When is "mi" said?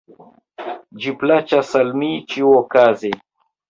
2.01-2.13